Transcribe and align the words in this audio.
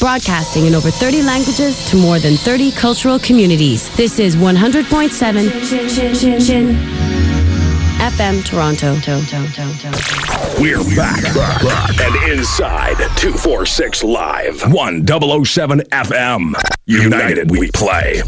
broadcasting 0.00 0.66
in 0.66 0.74
over 0.74 0.90
30 0.90 1.22
languages 1.22 1.84
to 1.90 1.96
more 1.96 2.18
than 2.18 2.36
30 2.36 2.72
cultural 2.72 3.18
communities. 3.18 3.94
This 3.96 4.18
is 4.18 4.36
100.7 4.36 5.48
FM 8.04 8.44
Toronto. 8.44 8.94
We're 10.60 10.84
back, 10.96 11.22
back 11.34 12.00
and 12.00 12.32
inside 12.32 12.96
246 13.16 14.04
Live, 14.04 14.60
1007 14.72 15.80
FM. 15.80 16.54
United 16.86 17.50
we 17.50 17.70
play. 17.70 18.22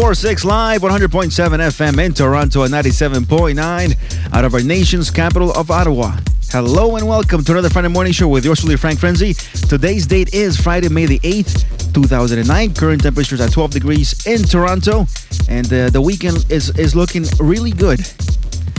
Two 0.00 0.06
four 0.06 0.14
six 0.14 0.46
live, 0.46 0.80
100.7 0.80 1.28
FM 1.28 2.02
in 2.02 2.14
Toronto 2.14 2.62
and 2.62 2.72
97.9 2.72 4.32
out 4.32 4.44
of 4.46 4.54
our 4.54 4.62
nation's 4.62 5.10
capital 5.10 5.52
of 5.52 5.70
Ottawa. 5.70 6.16
Hello 6.48 6.96
and 6.96 7.06
welcome 7.06 7.44
to 7.44 7.52
another 7.52 7.68
Friday 7.68 7.88
morning 7.88 8.14
show 8.14 8.26
with 8.26 8.42
yours 8.42 8.60
truly, 8.60 8.76
Frank 8.76 8.98
Frenzy. 8.98 9.34
Today's 9.68 10.06
date 10.06 10.32
is 10.32 10.56
Friday, 10.58 10.88
May 10.88 11.04
the 11.04 11.18
8th, 11.18 11.92
2009. 11.92 12.72
Current 12.72 13.02
temperatures 13.02 13.42
at 13.42 13.52
12 13.52 13.72
degrees 13.72 14.26
in 14.26 14.42
Toronto, 14.42 15.06
and 15.50 15.70
uh, 15.70 15.90
the 15.90 16.00
weekend 16.00 16.46
is 16.48 16.70
is 16.78 16.96
looking 16.96 17.26
really 17.38 17.70
good. 17.70 18.00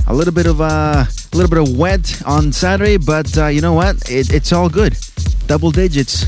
A 0.08 0.14
little 0.16 0.34
bit 0.34 0.48
of 0.48 0.60
uh, 0.60 1.06
a 1.06 1.38
little 1.38 1.52
bit 1.52 1.60
of 1.60 1.78
wet 1.78 2.20
on 2.26 2.52
Saturday, 2.52 2.98
but 2.98 3.38
uh, 3.38 3.46
you 3.46 3.62
know 3.62 3.74
what? 3.74 4.10
It, 4.10 4.34
it's 4.34 4.52
all 4.52 4.70
good. 4.70 4.98
Double 5.46 5.70
digits, 5.70 6.26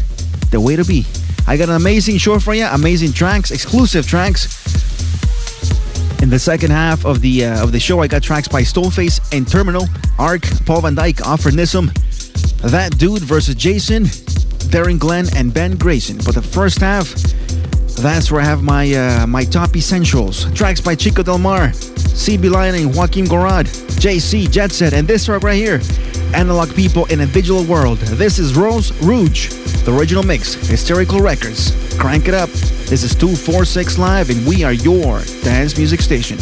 the 0.51 0.61
way 0.61 0.75
to 0.75 0.85
be. 0.85 1.03
I 1.47 1.57
got 1.57 1.69
an 1.69 1.75
amazing 1.75 2.19
show 2.19 2.37
for 2.37 2.53
you, 2.53 2.67
amazing 2.67 3.13
tracks, 3.13 3.49
exclusive 3.49 4.05
tracks. 4.05 4.82
In 6.23 6.29
the 6.29 6.39
second 6.39 6.71
half 6.71 7.03
of 7.03 7.19
the 7.19 7.43
uh, 7.43 7.61
of 7.61 7.73
the 7.73 7.79
show, 7.81 7.99
I 7.99 8.07
got 8.07 8.23
tracks 8.23 8.47
by 8.47 8.61
Stoneface 8.61 9.19
and 9.37 9.45
Terminal, 9.45 9.87
Arc, 10.17 10.43
Paul 10.65 10.79
Van 10.79 10.95
Dyk, 10.95 11.21
Offer 11.21 11.51
Nissim, 11.51 11.91
That 12.61 12.97
Dude 12.97 13.23
versus 13.23 13.55
Jason, 13.55 14.05
Darren 14.71 14.97
Glenn, 14.97 15.25
and 15.35 15.53
Ben 15.53 15.75
Grayson. 15.75 16.19
But 16.23 16.35
the 16.35 16.41
first 16.41 16.79
half, 16.79 17.13
that's 17.97 18.31
where 18.31 18.39
I 18.39 18.45
have 18.45 18.63
my 18.63 18.93
uh, 18.93 19.27
my 19.27 19.43
top 19.43 19.75
essentials. 19.75 20.49
Tracks 20.53 20.79
by 20.79 20.95
Chico 20.95 21.23
Del 21.23 21.39
Mar, 21.39 21.67
CB 21.67 22.49
Lion 22.49 22.75
and 22.75 22.95
Joachim 22.95 23.25
Garraud, 23.25 23.65
JC, 23.99 24.49
Jet 24.49 24.71
Set, 24.71 24.93
and 24.93 25.05
this 25.05 25.25
track 25.25 25.43
right 25.43 25.57
here, 25.57 25.81
Analog 26.33 26.73
People 26.73 27.03
in 27.07 27.19
a 27.19 27.25
Digital 27.25 27.65
World. 27.65 27.97
This 27.97 28.39
is 28.39 28.55
Rose 28.55 28.93
Rouge, 29.03 29.49
the 29.83 29.93
original 29.93 30.23
mix, 30.23 30.53
Hysterical 30.53 31.19
Records. 31.19 31.75
Crank 31.97 32.29
it 32.29 32.33
up. 32.33 32.49
This 32.93 33.01
is 33.01 33.15
246 33.15 33.97
Live, 33.97 34.29
and 34.29 34.45
we 34.45 34.63
are 34.63 34.73
your 34.73 35.23
dance 35.41 35.75
music 35.79 35.99
station. 35.99 36.37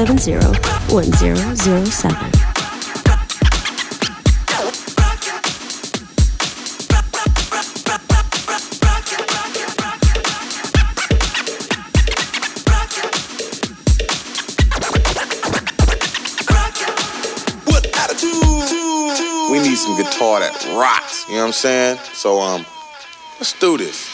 416 0.00 0.56
870 0.88 0.88
1007. 0.88 2.32
We 19.52 19.58
need 19.58 19.76
some 19.76 19.96
guitar 19.98 20.40
that 20.40 20.54
rocks, 20.78 21.26
you 21.28 21.34
know 21.34 21.40
what 21.40 21.46
I'm 21.48 21.52
saying? 21.52 21.98
So 22.14 22.40
um 22.40 22.64
let's 23.38 23.52
do 23.60 23.76
this. 23.76 24.09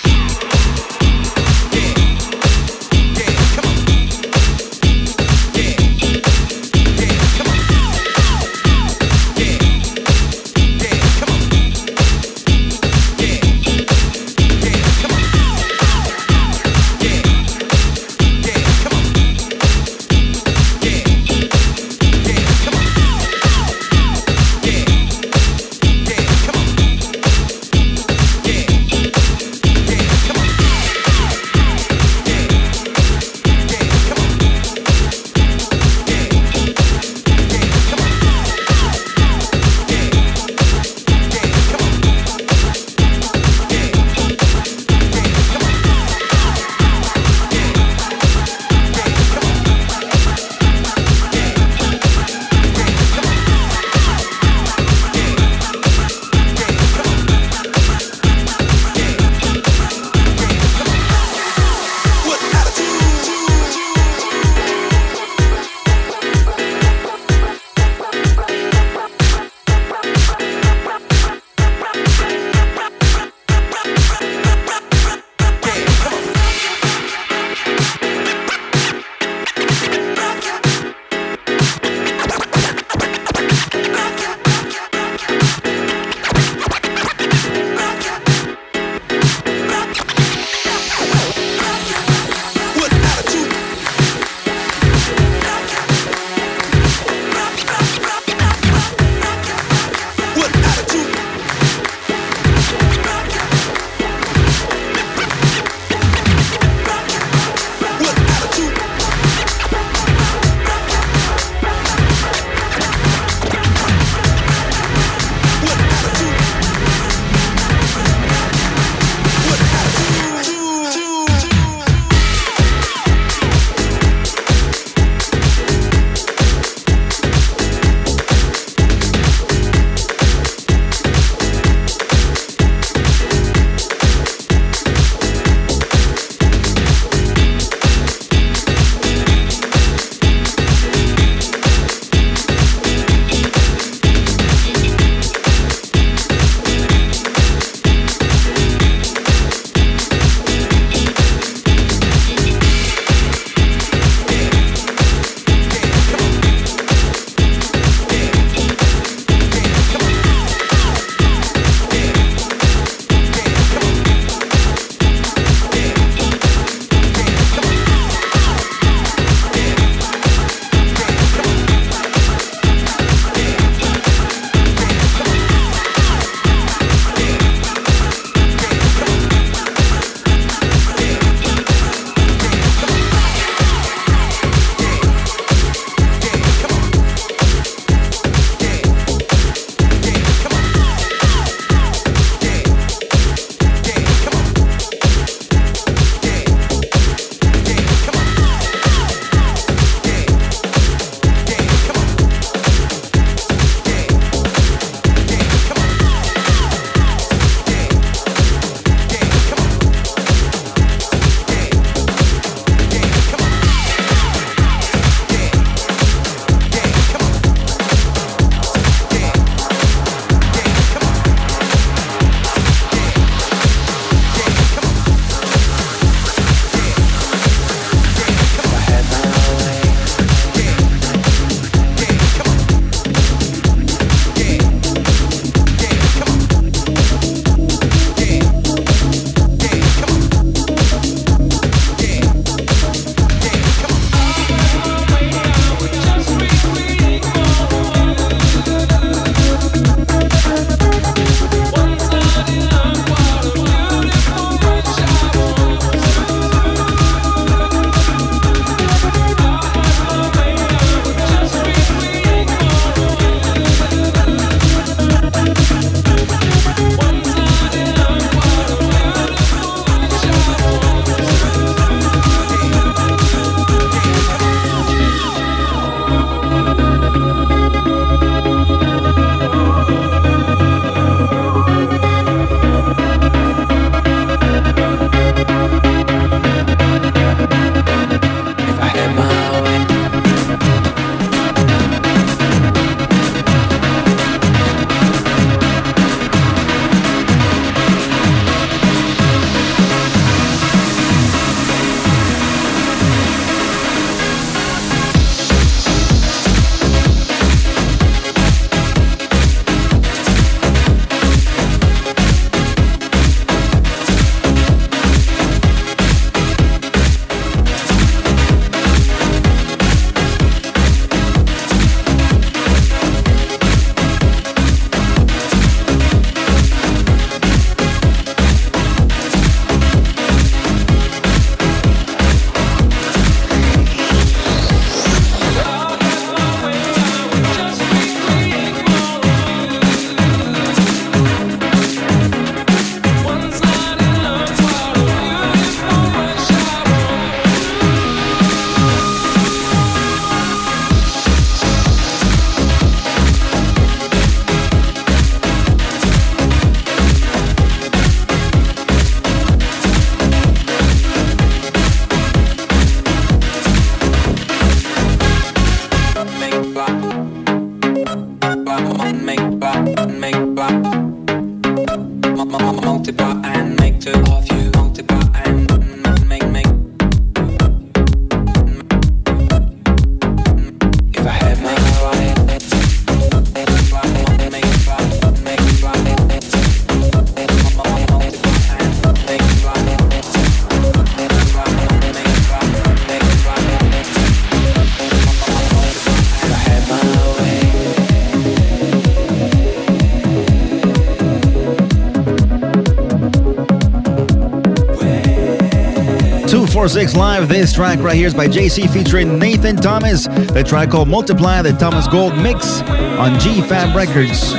246 406.86 407.18
Live. 407.18 407.48
This 407.48 407.72
track 407.72 407.98
right 407.98 408.14
here 408.14 408.28
is 408.28 408.34
by 408.34 408.46
JC 408.46 408.88
featuring 408.88 409.40
Nathan 409.40 409.74
Thomas. 409.74 410.28
The 410.28 410.62
track 410.62 410.90
called 410.90 411.08
Multiply, 411.08 411.62
the 411.62 411.72
Thomas 411.72 412.06
Gold 412.06 412.38
mix 412.38 412.80
on 413.18 413.34
GFab 413.40 413.92
Records. 413.92 414.54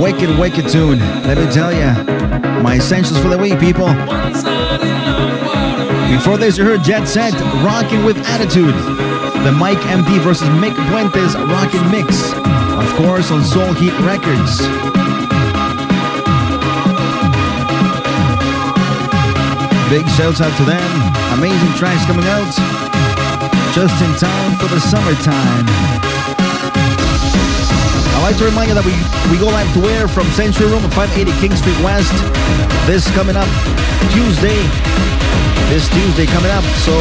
Wicked, 0.00 0.38
wicked 0.38 0.70
tune. 0.70 1.00
Let 1.26 1.38
me 1.38 1.52
tell 1.52 1.72
you, 1.72 1.90
my 2.62 2.76
essentials 2.76 3.20
for 3.20 3.26
the 3.26 3.38
week, 3.38 3.58
people. 3.58 3.88
Before 6.14 6.38
this, 6.38 6.56
you 6.56 6.62
heard 6.62 6.84
Jet 6.84 7.06
Set, 7.06 7.32
rocking 7.66 8.04
with 8.04 8.18
Attitude. 8.18 8.76
The 9.42 9.50
Mike 9.50 9.82
MP 9.90 10.20
versus 10.20 10.46
Mick 10.62 10.76
Puentes 10.94 11.34
rocking 11.50 11.90
Mix. 11.90 12.22
Of 12.78 12.88
course, 12.94 13.32
on 13.32 13.42
Soul 13.42 13.72
Heat 13.74 13.98
Records. 14.06 14.60
Big 19.90 20.08
shouts 20.10 20.40
out 20.40 20.56
to 20.56 20.64
them. 20.64 21.01
Amazing 21.32 21.72
tracks 21.80 22.04
coming 22.04 22.24
out 22.28 22.52
just 23.72 23.96
in 24.04 24.12
time 24.20 24.52
for 24.60 24.68
the 24.68 24.78
summertime. 24.78 25.64
I'd 28.12 28.22
like 28.22 28.36
to 28.36 28.44
remind 28.44 28.68
you 28.68 28.76
that 28.76 28.84
we, 28.84 28.92
we 29.32 29.40
go 29.40 29.48
live 29.48 29.66
to 29.72 29.82
air 29.96 30.06
from 30.06 30.28
Century 30.36 30.68
Room 30.68 30.84
at 30.84 30.92
580 30.92 31.32
King 31.40 31.56
Street 31.56 31.80
West. 31.80 32.12
This 32.84 33.08
coming 33.16 33.34
up 33.34 33.48
Tuesday. 34.12 34.60
This 35.72 35.88
Tuesday 35.88 36.28
coming 36.28 36.52
up. 36.52 36.62
So 36.84 36.92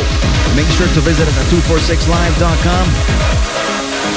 make 0.56 0.66
sure 0.80 0.88
to 0.88 1.02
visit 1.04 1.28
us 1.28 1.36
at 1.36 1.46
246live.com. 1.52 2.86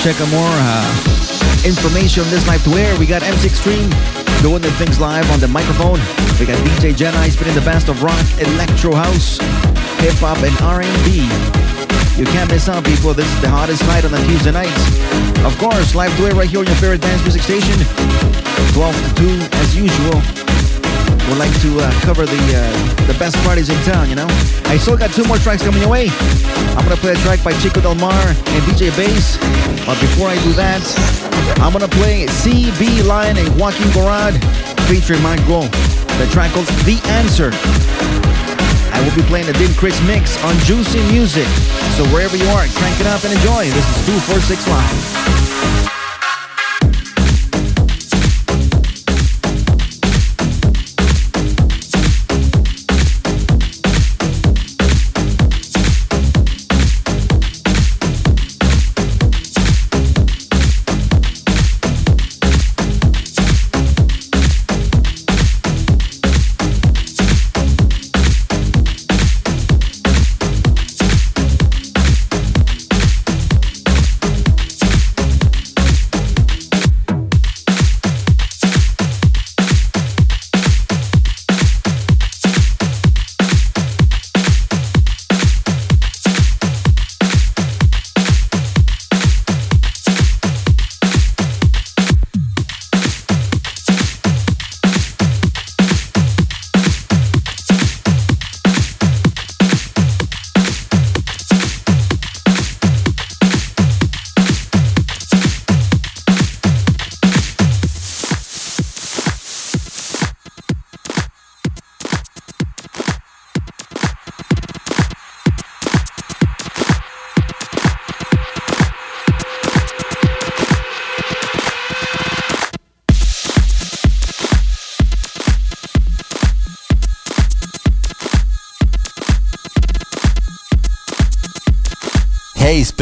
Check 0.07 0.17
out 0.23 0.31
more 0.31 0.55
uh, 0.63 0.87
information 1.67 2.23
on 2.23 2.31
this 2.31 2.47
live 2.47 2.63
to 2.65 2.79
air. 2.79 2.95
We 3.03 3.05
got 3.05 3.27
MC 3.27 3.51
Extreme 3.51 3.91
doing 4.47 4.63
the 4.63 4.71
things 4.79 5.01
live 5.01 5.27
on 5.35 5.41
the 5.41 5.49
microphone. 5.49 5.99
We 6.39 6.47
got 6.47 6.61
DJ 6.63 6.95
Jedi 6.95 7.31
spinning 7.35 7.55
the 7.55 7.67
best 7.67 7.89
of 7.89 8.03
rock, 8.03 8.25
electro 8.39 8.95
house, 8.95 9.43
hip 10.05 10.21
hop, 10.21 10.37
and 10.45 10.53
R&B. 10.61 11.25
You 12.21 12.29
can't 12.29 12.51
miss 12.53 12.69
out, 12.69 12.85
people. 12.85 13.17
This 13.17 13.25
is 13.25 13.41
the 13.41 13.49
hottest 13.49 13.81
night 13.89 14.05
on 14.05 14.13
the 14.13 14.21
Tuesday 14.29 14.53
nights. 14.53 14.77
Of 15.49 15.57
course, 15.57 15.97
live 15.97 16.13
to 16.21 16.29
air 16.29 16.37
right 16.37 16.45
here 16.49 16.61
on 16.61 16.69
your 16.69 16.77
favorite 16.77 17.01
dance 17.01 17.25
music 17.25 17.41
station, 17.41 17.73
12 18.77 18.93
to 18.93 19.11
2 19.17 19.57
as 19.65 19.73
usual. 19.73 20.21
We'd 21.25 21.41
like 21.41 21.57
to 21.65 21.81
uh, 21.81 21.89
cover 22.05 22.29
the 22.29 22.43
uh, 22.53 22.69
the 23.09 23.17
best 23.17 23.33
parties 23.49 23.73
in 23.73 23.81
town, 23.89 24.13
you 24.13 24.15
know. 24.15 24.29
I 24.69 24.77
still 24.77 24.97
got 25.01 25.09
two 25.17 25.25
more 25.25 25.41
tracks 25.41 25.65
coming 25.65 25.81
your 25.81 25.89
way. 25.89 26.13
I'm 26.77 26.85
gonna 26.85 27.01
play 27.01 27.17
a 27.17 27.21
track 27.25 27.41
by 27.41 27.57
Chico 27.65 27.81
Del 27.81 27.97
Mar 27.97 28.13
and 28.13 28.61
DJ 28.69 28.93
Bass. 29.01 29.41
But 29.89 29.97
before 30.05 30.29
I 30.29 30.37
do 30.45 30.53
that, 30.61 30.85
I'm 31.65 31.73
gonna 31.73 31.89
play 31.89 32.29
CB 32.45 33.09
Lion 33.09 33.41
and 33.41 33.49
Joachim 33.57 33.89
Garraud 33.97 34.37
featuring 34.85 35.23
Mike 35.25 35.41
Go. 35.49 35.65
The 36.21 36.29
track 36.29 36.53
called 36.53 36.69
The 36.85 37.01
Answer. 37.09 37.57
I 38.95 39.03
will 39.03 39.15
be 39.17 39.23
playing 39.23 39.47
the 39.47 39.53
Dim 39.55 39.75
Chris 39.75 40.01
mix 40.07 40.43
on 40.45 40.57
Juicy 40.61 41.03
Music. 41.11 41.49
So 41.99 42.05
wherever 42.15 42.37
you 42.37 42.47
are, 42.47 42.67
crank 42.79 43.01
it 43.01 43.07
up 43.07 43.25
and 43.25 43.35
enjoy. 43.35 43.65
This 43.75 43.85
is 43.91 44.07
246 44.07 44.69
Live. 44.69 45.84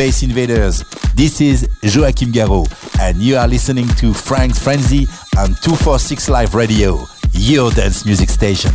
Space 0.02 0.24
Invaders, 0.24 0.82
this 1.14 1.40
is 1.40 1.68
Joachim 1.80 2.32
Garraud, 2.32 2.66
and 2.98 3.18
you 3.18 3.36
are 3.36 3.46
listening 3.46 3.86
to 3.98 4.12
Frank's 4.12 4.58
Frenzy 4.58 5.06
on 5.38 5.54
246 5.62 6.28
Live 6.28 6.56
Radio, 6.56 7.06
your 7.30 7.70
dance 7.70 8.04
music 8.04 8.28
station. 8.28 8.72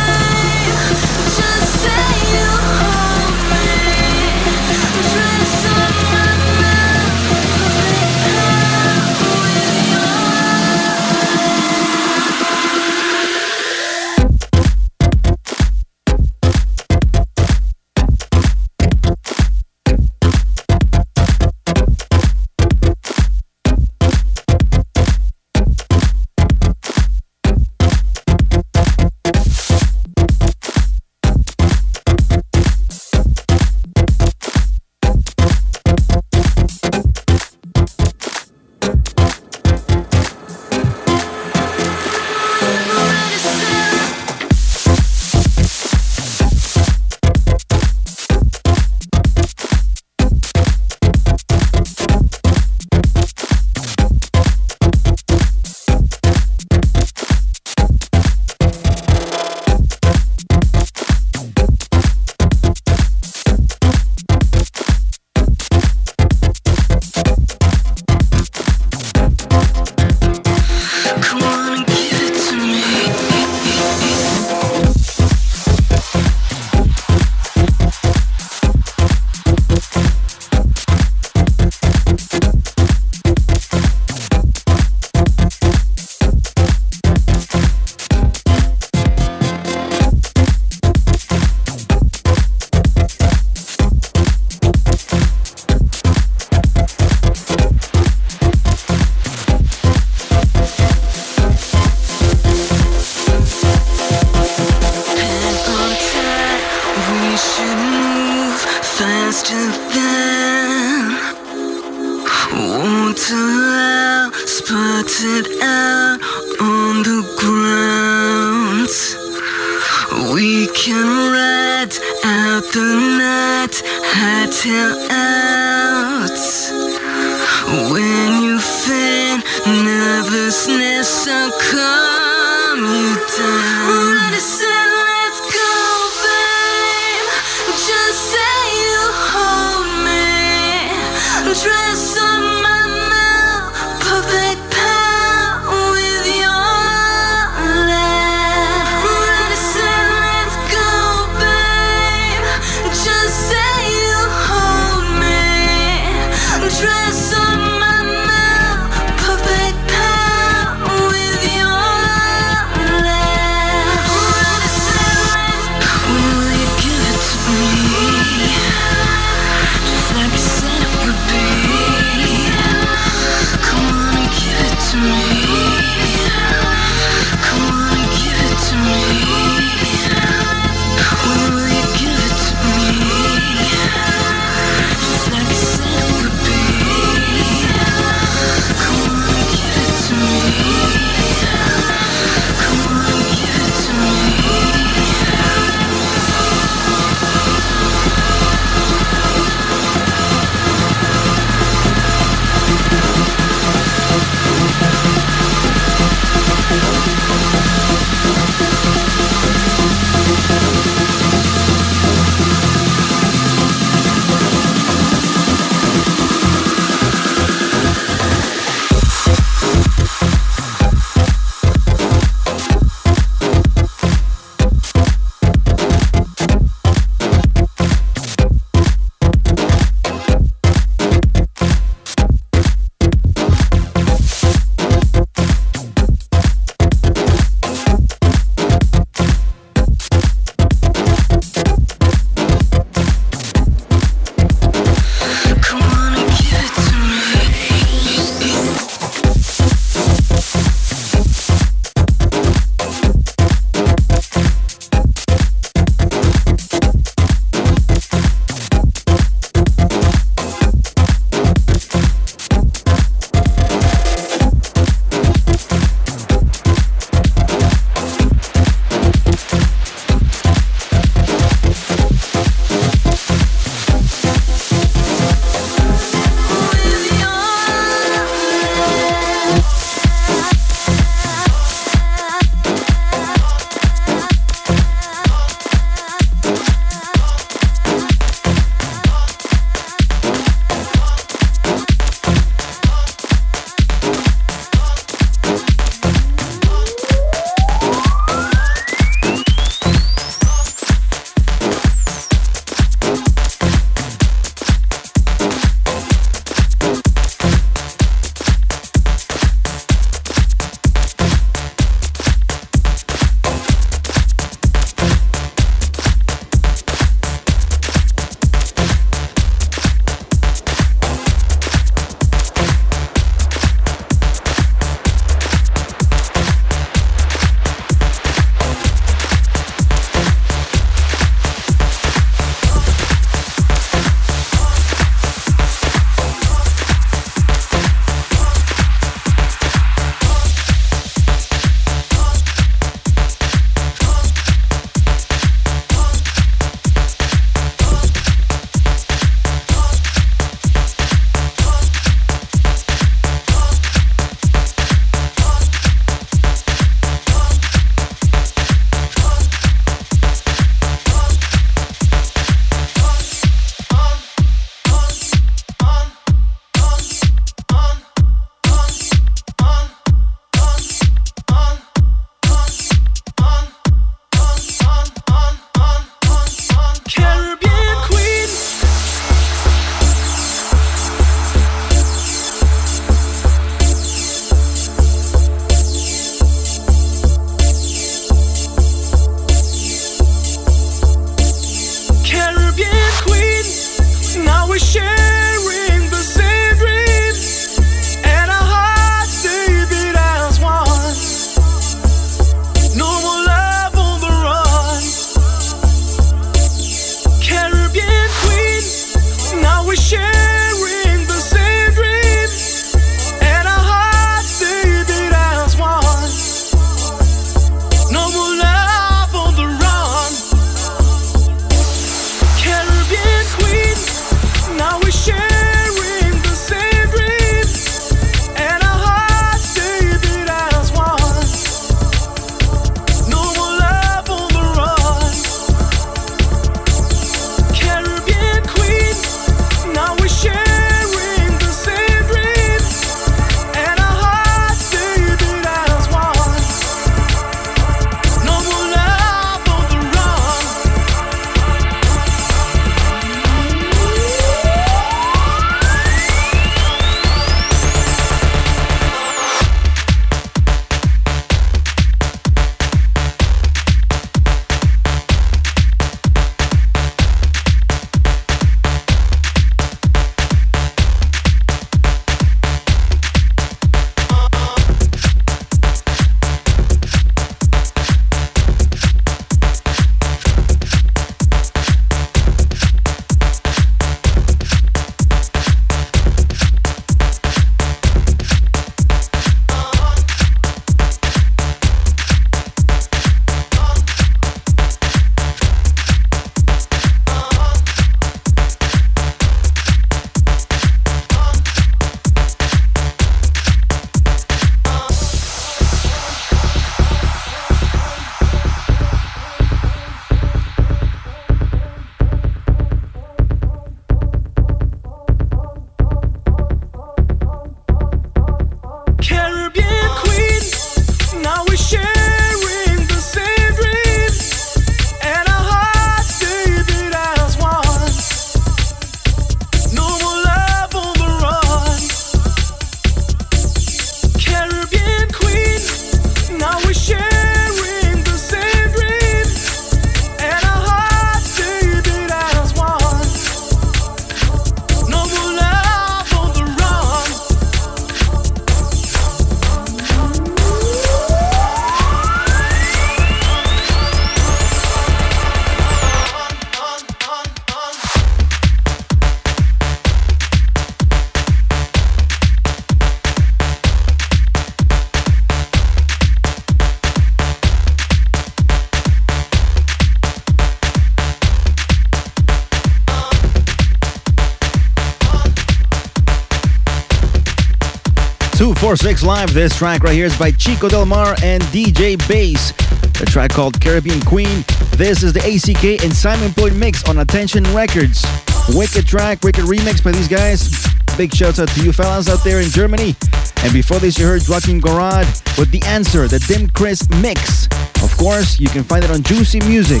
246 578.56 579.22
Live. 579.22 579.52
This 579.52 579.76
track 579.76 580.02
right 580.02 580.14
here 580.14 580.24
is 580.24 580.38
by 580.38 580.50
Chico 580.50 580.88
Del 580.88 581.04
Mar 581.04 581.36
and 581.42 581.62
DJ 581.64 582.16
Bass. 582.26 582.72
The 583.20 583.26
track 583.26 583.50
called 583.50 583.78
Caribbean 583.82 584.22
Queen. 584.22 584.64
This 584.92 585.22
is 585.22 585.34
the 585.34 585.40
ACK 585.40 586.02
and 586.02 586.10
Simon 586.10 586.52
Boyd 586.52 586.74
mix 586.74 587.06
on 587.06 587.18
Attention 587.18 587.64
Records. 587.74 588.24
Wicked 588.70 589.06
track, 589.06 589.42
wicked 589.42 589.66
remix 589.66 590.02
by 590.02 590.10
these 590.12 590.26
guys. 590.26 590.70
Big 591.18 591.34
shouts 591.34 591.58
out 591.58 591.68
to 591.68 591.84
you 591.84 591.92
fellas 591.92 592.30
out 592.30 592.42
there 592.44 592.62
in 592.62 592.70
Germany. 592.70 593.14
And 593.58 593.74
before 593.74 593.98
this, 593.98 594.18
you 594.18 594.24
heard 594.24 594.40
Joachim 594.48 594.80
Garraud 594.80 595.58
with 595.58 595.70
The 595.70 595.82
Answer, 595.82 596.26
the 596.26 596.38
Dim 596.48 596.70
Chris 596.70 597.06
mix. 597.20 597.66
Of 598.02 598.16
course, 598.16 598.58
you 598.58 598.70
can 598.70 598.84
find 598.84 599.04
it 599.04 599.10
on 599.10 599.22
Juicy 599.22 599.60
Music. 599.68 600.00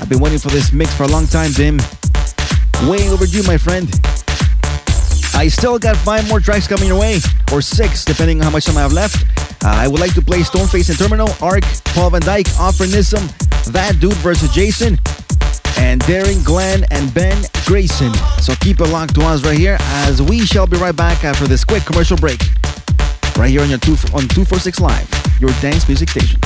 I've 0.00 0.08
been 0.08 0.20
waiting 0.20 0.38
for 0.38 0.50
this 0.50 0.72
mix 0.72 0.94
for 0.94 1.02
a 1.02 1.08
long 1.08 1.26
time, 1.26 1.50
Dim. 1.54 1.78
Way 2.86 3.10
overdue, 3.10 3.42
my 3.42 3.58
friend. 3.58 3.90
I 5.34 5.48
still 5.48 5.78
got 5.78 5.96
five 5.96 6.28
more 6.28 6.40
tracks 6.40 6.66
coming 6.66 6.86
your 6.86 6.98
way, 6.98 7.20
or 7.52 7.62
six, 7.62 8.04
depending 8.04 8.38
on 8.38 8.44
how 8.44 8.50
much 8.50 8.66
time 8.66 8.76
I 8.76 8.82
have 8.82 8.92
left. 8.92 9.24
Uh, 9.64 9.68
I 9.68 9.88
would 9.88 10.00
like 10.00 10.14
to 10.14 10.22
play 10.22 10.40
Stoneface 10.40 10.88
and 10.88 10.98
Terminal, 10.98 11.28
Arc, 11.40 11.64
Paul 11.94 12.10
Van 12.10 12.22
Dyk, 12.22 12.58
Offer 12.58 12.84
Nissim, 12.84 13.26
That 13.72 14.00
Dude 14.00 14.12
versus 14.14 14.50
Jason, 14.52 14.98
and 15.78 16.00
Daring 16.06 16.42
Glenn 16.42 16.84
and 16.90 17.12
Ben 17.14 17.42
Grayson. 17.66 18.12
So 18.40 18.54
keep 18.56 18.80
it 18.80 18.86
locked 18.88 19.14
to 19.16 19.22
us 19.22 19.44
right 19.44 19.58
here 19.58 19.76
as 19.80 20.20
we 20.20 20.40
shall 20.40 20.66
be 20.66 20.76
right 20.76 20.96
back 20.96 21.24
after 21.24 21.46
this 21.46 21.64
quick 21.64 21.84
commercial 21.84 22.16
break. 22.16 22.40
Right 23.36 23.50
here 23.50 23.62
on 23.62 23.70
your 23.70 23.78
two 23.78 23.92
on 24.12 24.28
246 24.28 24.80
Live, 24.80 25.40
your 25.40 25.50
dance 25.60 25.88
music 25.88 26.10
station. 26.10 26.40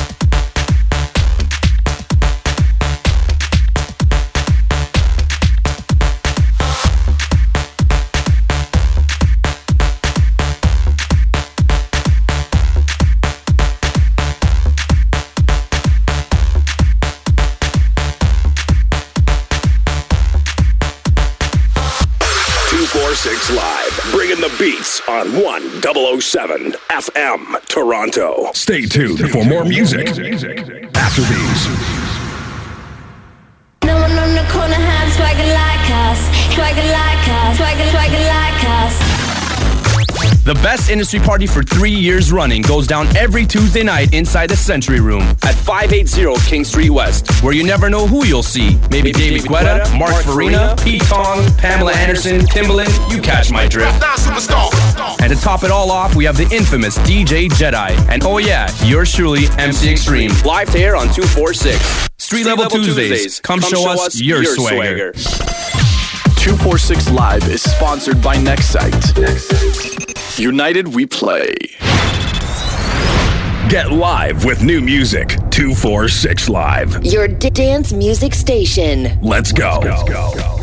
246 23.44 23.50
Live, 23.50 24.12
bringing 24.12 24.40
the 24.40 24.54
beats 24.59 25.00
on 25.09 25.33
1007 25.42 26.72
FM, 26.88 27.66
Toronto. 27.68 28.50
Stay 28.54 28.87
tuned 28.87 29.18
for 29.30 29.44
more 29.44 29.64
music 29.64 30.09
after 30.09 31.20
these. 31.22 31.68
No 33.85 33.96
one 34.00 34.12
on 34.12 34.35
the 34.35 34.46
corner 34.50 34.80
has 34.80 35.14
swagger 35.14 35.48
like 35.52 35.90
us, 36.09 36.20
swagger 36.54 36.88
like 36.88 37.28
us, 37.28 37.57
swagger, 37.59 37.90
swagger 37.90 38.24
like 38.24 38.64
us. 38.64 39.23
The 40.44 40.54
best 40.57 40.90
industry 40.90 41.20
party 41.20 41.46
for 41.46 41.62
three 41.62 41.90
years 41.90 42.30
running 42.30 42.61
goes 42.61 42.87
down 42.87 43.07
every 43.16 43.46
Tuesday 43.46 43.83
night 43.83 44.12
inside 44.12 44.50
the 44.50 44.57
Century 44.57 45.00
Room 45.00 45.22
at 45.42 45.54
580 45.54 46.38
King 46.46 46.64
Street 46.64 46.90
West, 46.90 47.30
where 47.42 47.54
you 47.54 47.64
never 47.64 47.88
know 47.88 48.07
who 48.07 48.26
you'll 48.26 48.42
see. 48.42 48.78
Maybe 48.90 49.11
David 49.11 49.40
Guetta, 49.40 49.98
Mark 49.98 50.22
Farina, 50.22 50.76
Pete 50.85 51.00
Tong, 51.04 51.50
Pamela 51.57 51.94
Anderson, 51.94 52.40
Timbaland, 52.40 52.92
you 53.11 53.22
catch 53.22 53.50
my 53.50 53.66
drift. 53.66 53.94
And 55.22 55.33
to 55.33 55.40
top 55.40 55.64
it 55.64 55.70
all 55.70 55.90
off, 55.90 56.14
we 56.14 56.26
have 56.26 56.37
the 56.37 56.54
infamous 56.54 56.98
DJ 56.98 57.48
Jedi. 57.48 57.96
And 58.11 58.22
oh 58.24 58.37
yeah, 58.37 58.70
yours 58.85 59.14
truly, 59.14 59.46
MC 59.57 59.92
Extreme, 59.92 60.30
live 60.44 60.70
to 60.72 60.78
air 60.78 60.94
on 60.94 61.07
246. 61.07 62.11
Street, 62.18 62.44
Level, 62.44 62.68
Tuesdays. 62.68 63.40
Come, 63.40 63.62
show, 63.62 63.88
us, 63.88 64.20
your, 64.20 64.44
swagger. 64.44 65.12
246 65.12 67.11
Live 67.12 67.48
is 67.48 67.62
sponsored 67.62 68.20
by 68.20 68.37
Nextsite. 68.37 70.13
United 70.38 70.88
We 70.88 71.07
Play. 71.07 71.55
Get 73.68 73.92
live 73.92 74.44
with 74.44 74.62
new 74.64 74.81
music. 74.81 75.29
246 75.51 76.49
Live. 76.49 77.05
Your 77.05 77.29
d- 77.29 77.51
dance 77.51 77.92
music 77.92 78.35
station. 78.35 79.20
Let's 79.23 79.53
go. 79.53 79.81
Let's 79.83 80.03
go. 80.03 80.33
Let's 80.35 80.42
go. 80.42 80.53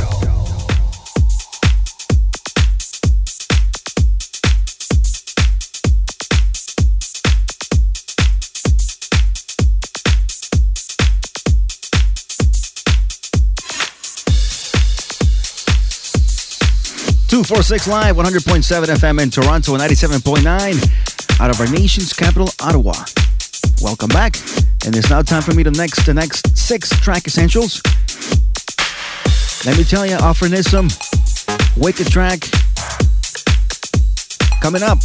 246 17.31 17.87
Live, 17.87 18.17
100.7 18.17 18.87
FM 18.87 19.23
in 19.23 19.29
Toronto, 19.29 19.77
97.9 19.77 21.39
out 21.39 21.49
of 21.49 21.61
our 21.61 21.67
nation's 21.71 22.11
capital, 22.11 22.49
Ottawa. 22.59 22.91
Welcome 23.81 24.09
back, 24.09 24.35
and 24.85 24.93
it's 24.93 25.09
now 25.09 25.21
time 25.21 25.41
for 25.41 25.53
me 25.53 25.63
to 25.63 25.71
next 25.71 26.05
the 26.05 26.13
next 26.13 26.57
six 26.57 26.89
track 26.99 27.27
essentials. 27.27 27.81
Let 29.65 29.77
me 29.77 29.85
tell 29.85 30.05
you, 30.05 30.15
offering 30.15 30.51
is 30.51 30.69
some 30.69 30.89
wicked 31.77 32.11
track 32.11 32.41
coming 34.59 34.83
up. 34.83 34.99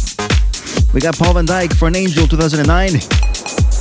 We 0.93 0.99
got 0.99 1.17
Paul 1.17 1.35
Van 1.35 1.45
Dyk 1.45 1.77
for 1.77 1.87
an 1.87 1.95
Angel 1.95 2.27
2009, 2.27 2.95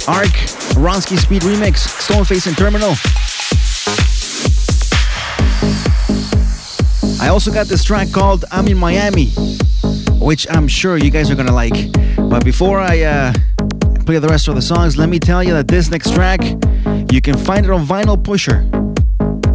Arc, 0.07 0.31
Ronski 0.79 1.19
Speed 1.19 1.43
Remix, 1.43 1.83
Stoneface 1.99 2.47
and 2.47 2.57
Terminal, 2.57 2.95
I 7.21 7.29
also 7.29 7.51
got 7.51 7.67
this 7.67 7.83
track 7.83 8.13
called 8.13 8.45
I'm 8.51 8.69
in 8.69 8.77
Miami, 8.77 9.27
which 10.21 10.47
I'm 10.51 10.69
sure 10.69 10.97
you 10.97 11.11
guys 11.11 11.31
are 11.31 11.35
gonna 11.35 11.53
like. 11.53 11.93
But 12.17 12.45
before 12.45 12.79
I 12.79 13.03
uh, 13.03 13.33
play 14.05 14.19
the 14.19 14.29
rest 14.29 14.49
of 14.49 14.55
the 14.55 14.63
songs, 14.63 14.97
let 14.97 15.09
me 15.09 15.19
tell 15.19 15.43
you 15.43 15.53
that 15.55 15.69
this 15.69 15.91
next 15.91 16.15
track, 16.15 16.41
you 17.11 17.21
can 17.21 17.37
find 17.39 17.65
it 17.65 17.73
on 17.73 17.85
Vinyl 17.87 18.23
Pusher. 18.23 18.69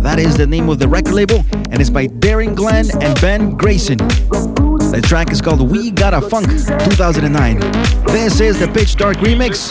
That 0.02 0.20
is 0.20 0.36
the 0.36 0.48
name 0.48 0.70
of 0.70 0.80
the 0.80 0.88
record 0.88 1.14
label, 1.14 1.44
and 1.70 1.80
it's 1.80 1.90
by 1.90 2.08
Daring 2.08 2.56
Glenn 2.56 2.88
and 3.02 3.20
Ben 3.22 3.52
Grayson. 3.52 3.98
The 3.98 5.02
track 5.06 5.32
is 5.32 5.42
called 5.42 5.70
We 5.70 5.92
Got 5.92 6.14
a 6.14 6.22
Funk 6.22 6.48
2009. 6.48 7.60
This 8.08 8.42
is 8.42 8.60
the 8.60 8.68
Pitch 8.68 8.96
Dark 8.96 9.18
remix. 9.18 9.70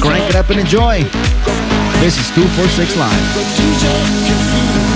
Crank 0.00 0.30
it 0.30 0.36
up 0.36 0.50
and 0.50 0.60
enjoy. 0.60 1.02
This 2.00 2.18
is 2.18 2.30
246 2.34 2.96
Live. 2.96 4.95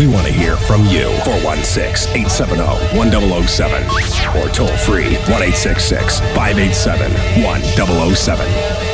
We 0.00 0.06
want 0.06 0.26
to 0.26 0.32
hear 0.32 0.56
from 0.56 0.86
you. 0.86 1.10
416 1.26 2.16
870 2.16 2.62
1007 2.96 3.84
or 4.40 4.48
toll 4.48 4.74
free 4.78 5.16
1 5.16 5.28
587 5.28 7.12
1007. 7.44 8.89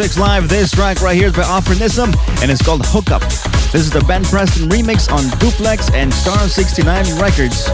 246 0.00 0.18
Live. 0.18 0.48
This 0.48 0.70
track 0.70 1.02
right 1.02 1.14
here 1.14 1.26
is 1.26 1.34
by 1.34 1.42
Offer 1.42 1.74
Nissim 1.74 2.16
and 2.40 2.50
it's 2.50 2.62
called 2.62 2.80
Hookup. 2.86 3.20
This 3.68 3.84
is 3.84 3.90
the 3.90 4.00
Ben 4.08 4.24
Preston 4.24 4.66
remix 4.70 5.12
on 5.12 5.28
Duplex 5.38 5.92
and 5.92 6.10
Star 6.14 6.48
69 6.48 7.20
Records. 7.20 7.68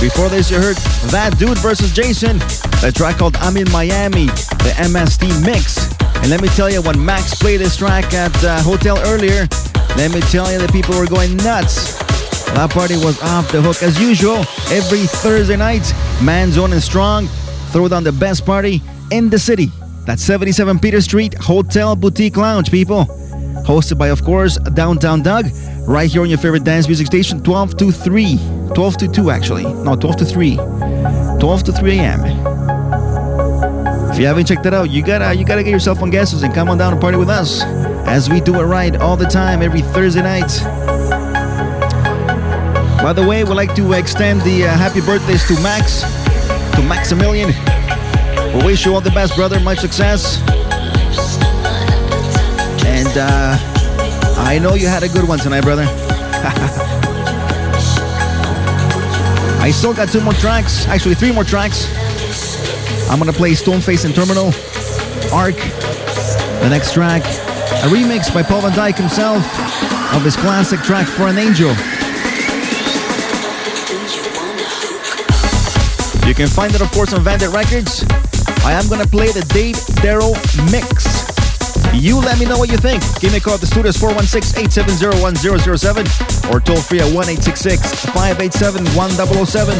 Before 0.00 0.28
this, 0.28 0.50
you 0.50 0.58
heard 0.58 0.74
That 1.14 1.36
Dude 1.38 1.58
versus 1.58 1.92
Jason, 1.92 2.38
the 2.82 2.90
track 2.92 3.18
called 3.18 3.36
I'm 3.36 3.56
in 3.56 3.70
Miami, 3.70 4.26
the 4.66 4.74
MST 4.82 5.46
mix. 5.46 5.94
And 6.18 6.30
let 6.30 6.42
me 6.42 6.48
tell 6.58 6.68
you, 6.68 6.82
when 6.82 6.98
Max 7.04 7.38
played 7.38 7.60
this 7.60 7.76
track 7.76 8.12
at 8.14 8.34
uh, 8.42 8.60
Hotel 8.62 8.98
earlier, 9.06 9.46
let 9.94 10.12
me 10.12 10.20
tell 10.22 10.50
you, 10.50 10.58
the 10.58 10.70
people 10.72 10.98
were 10.98 11.06
going 11.06 11.36
nuts. 11.36 11.94
That 12.58 12.70
party 12.70 12.96
was 12.96 13.22
off 13.22 13.52
the 13.52 13.62
hook 13.62 13.80
as 13.84 13.94
usual. 14.00 14.38
Every 14.74 15.06
Thursday 15.06 15.56
night, 15.56 15.86
Manzone 16.18 16.72
and 16.72 16.82
Strong 16.82 17.28
throw 17.70 17.86
down 17.86 18.02
the 18.02 18.10
best 18.10 18.44
party 18.44 18.82
in 19.12 19.30
the 19.30 19.38
city. 19.38 19.70
That's 20.10 20.24
77 20.24 20.80
Peter 20.80 21.00
Street 21.00 21.34
Hotel 21.34 21.94
Boutique 21.94 22.36
Lounge, 22.36 22.68
people. 22.68 23.04
Hosted 23.64 23.96
by, 23.96 24.08
of 24.08 24.24
course, 24.24 24.56
Downtown 24.74 25.22
Doug, 25.22 25.46
right 25.86 26.10
here 26.10 26.22
on 26.22 26.28
your 26.28 26.36
favorite 26.36 26.64
dance 26.64 26.88
music 26.88 27.06
station, 27.06 27.40
12 27.44 27.76
to 27.76 27.92
3. 27.92 28.36
12 28.74 28.96
to 28.96 29.06
2, 29.06 29.30
actually. 29.30 29.62
No, 29.62 29.94
12 29.94 30.16
to 30.16 30.24
3. 30.24 30.56
12 30.56 31.62
to 31.62 31.72
3 31.72 31.98
a.m. 32.00 32.24
If 34.10 34.18
you 34.18 34.26
haven't 34.26 34.46
checked 34.46 34.64
that 34.64 34.74
out, 34.74 34.90
you 34.90 35.04
gotta 35.04 35.32
you 35.32 35.44
gotta 35.44 35.62
get 35.62 35.70
yourself 35.70 36.02
on 36.02 36.10
guesses 36.10 36.42
and 36.42 36.52
come 36.52 36.68
on 36.68 36.76
down 36.76 36.92
and 36.92 37.00
party 37.00 37.16
with 37.16 37.30
us. 37.30 37.62
As 38.04 38.28
we 38.28 38.40
do 38.40 38.60
it 38.60 38.64
right 38.64 38.96
all 38.96 39.16
the 39.16 39.26
time, 39.26 39.62
every 39.62 39.82
Thursday 39.82 40.22
night. 40.22 40.50
By 43.00 43.12
the 43.12 43.24
way, 43.24 43.44
we'd 43.44 43.54
like 43.54 43.76
to 43.76 43.92
extend 43.92 44.40
the 44.40 44.64
uh, 44.64 44.76
happy 44.76 45.02
birthdays 45.02 45.46
to 45.46 45.54
Max, 45.62 46.00
to 46.74 46.82
Maximilian. 46.82 47.54
We 48.54 48.64
wish 48.64 48.84
you 48.84 48.94
all 48.94 49.00
the 49.00 49.10
best, 49.10 49.36
brother. 49.36 49.60
Much 49.60 49.78
success. 49.78 50.40
And 52.84 53.16
uh, 53.16 53.56
I 54.38 54.58
know 54.60 54.74
you 54.74 54.88
had 54.88 55.02
a 55.02 55.08
good 55.08 55.26
one 55.26 55.38
tonight, 55.38 55.62
brother. 55.62 55.84
I 59.60 59.70
still 59.70 59.94
got 59.94 60.08
two 60.08 60.20
more 60.20 60.32
tracks, 60.34 60.86
actually 60.86 61.14
three 61.14 61.32
more 61.32 61.44
tracks. 61.44 61.86
I'm 63.10 63.18
gonna 63.18 63.32
play 63.32 63.52
Stoneface 63.52 64.04
and 64.04 64.14
Terminal, 64.14 64.46
Arc, 65.32 65.56
the 66.60 66.68
next 66.70 66.94
track, 66.94 67.22
a 67.84 67.88
remix 67.88 68.32
by 68.32 68.42
Paul 68.42 68.62
Van 68.62 68.72
Dyk 68.72 68.96
himself 68.96 69.44
of 70.14 70.24
his 70.24 70.34
classic 70.36 70.80
track 70.80 71.06
For 71.06 71.28
an 71.28 71.38
Angel. 71.38 71.70
You 76.26 76.34
can 76.34 76.48
find 76.48 76.74
it, 76.74 76.80
of 76.80 76.90
course, 76.92 77.12
on 77.12 77.22
Vandit 77.22 77.52
Records. 77.52 78.04
I 78.64 78.72
am 78.72 78.88
gonna 78.88 79.06
play 79.06 79.30
the 79.32 79.42
Dave 79.52 79.76
Darell 80.02 80.34
mix. 80.70 81.06
You 81.94 82.18
let 82.20 82.38
me 82.38 82.44
know 82.44 82.58
what 82.58 82.70
you 82.70 82.76
think. 82.76 83.02
Give 83.20 83.32
me 83.32 83.38
a 83.38 83.40
call 83.40 83.54
at 83.54 83.60
the 83.60 83.66
studios 83.66 83.96
416-870-1007 83.96 86.52
or 86.52 86.60
toll 86.60 86.76
free 86.76 87.00
at 87.00 87.10
1-866-587-1007. 87.12 89.74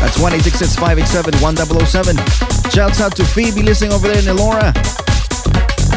That's 0.00 0.18
1-866-587-1007. 0.18 2.72
Shouts 2.72 3.00
out 3.00 3.16
to 3.16 3.24
Phoebe 3.24 3.62
listening 3.62 3.92
over 3.92 4.08
there 4.08 4.18
in 4.18 4.24
Elora. 4.24 4.72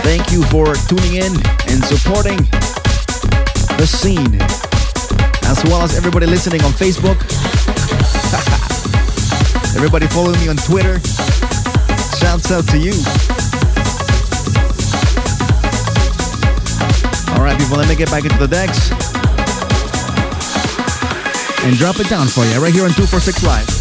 Thank 0.03 0.31
you 0.31 0.43
for 0.45 0.73
tuning 0.87 1.15
in 1.15 1.35
and 1.69 1.83
supporting 1.85 2.37
the 3.77 3.85
scene. 3.85 4.41
As 5.47 5.63
well 5.65 5.83
as 5.83 5.95
everybody 5.95 6.25
listening 6.25 6.63
on 6.63 6.71
Facebook. 6.71 7.21
everybody 9.75 10.07
following 10.07 10.39
me 10.39 10.47
on 10.47 10.55
Twitter. 10.55 10.99
Shouts 12.17 12.51
out 12.51 12.65
to 12.69 12.77
you. 12.77 12.93
All 17.35 17.43
right, 17.43 17.57
people, 17.59 17.77
let 17.77 17.87
me 17.87 17.95
get 17.95 18.09
back 18.09 18.23
into 18.23 18.37
the 18.37 18.47
decks 18.47 18.91
and 21.65 21.75
drop 21.77 21.99
it 21.99 22.07
down 22.09 22.27
for 22.27 22.45
you 22.45 22.61
right 22.61 22.73
here 22.73 22.83
on 22.83 22.91
246 22.91 23.43
Live. 23.43 23.74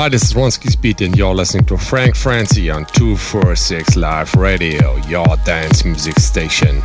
Hi, 0.00 0.08
this 0.08 0.22
is 0.22 0.32
Ronski 0.32 0.70
Speed, 0.70 1.02
and 1.02 1.14
you're 1.14 1.34
listening 1.34 1.66
to 1.66 1.76
Frank 1.76 2.16
Frenzy 2.16 2.70
on 2.70 2.86
246 2.86 3.96
Live 3.96 4.34
Radio, 4.34 4.96
your 5.08 5.26
dance 5.44 5.84
music 5.84 6.18
station. 6.18 6.82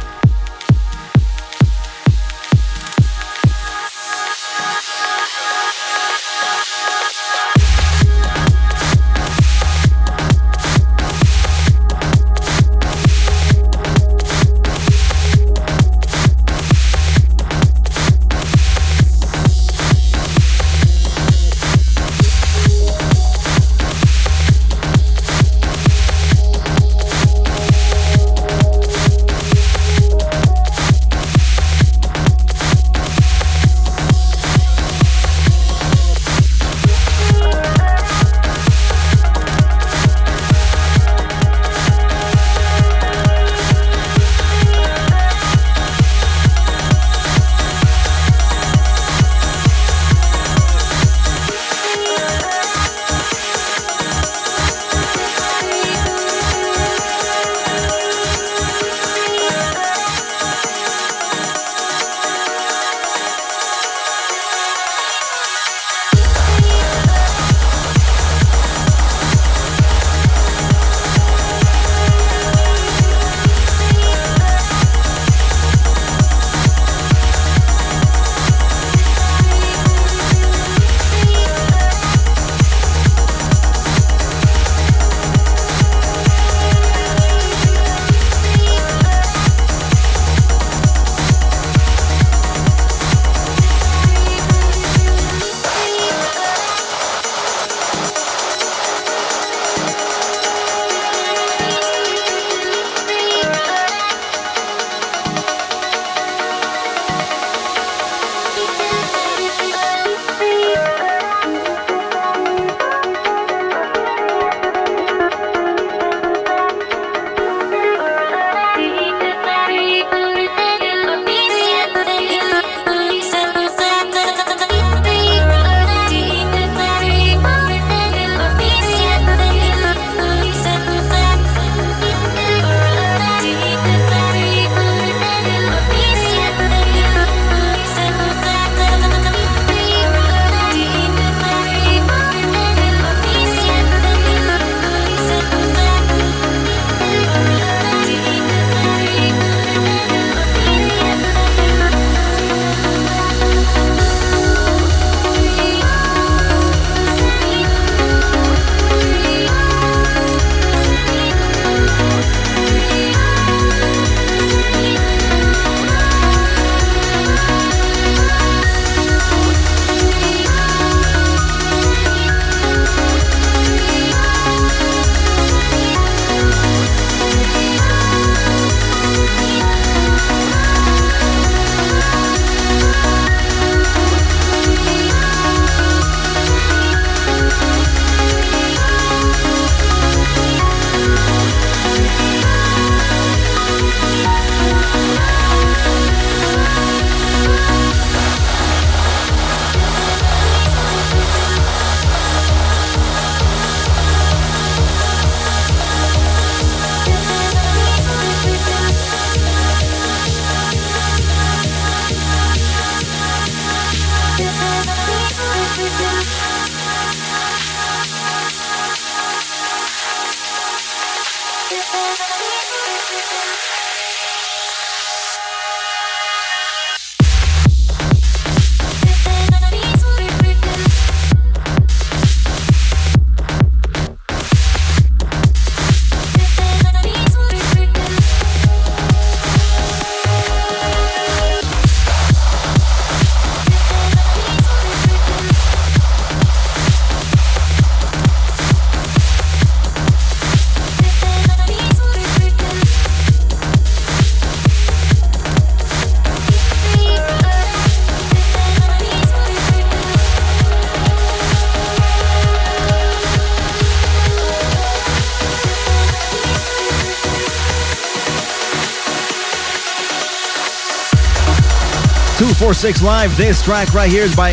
Six 272.73 273.01
Live. 273.01 273.37
This 273.37 273.61
track 273.61 273.93
right 273.93 274.09
here 274.09 274.23
is 274.23 274.35
by 274.35 274.51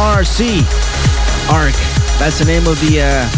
ARC. 0.00 0.40
ARC. 1.52 1.76
That's 2.18 2.38
the 2.38 2.44
name 2.46 2.66
of 2.66 2.80
the 2.80 3.04
uh, 3.04 3.28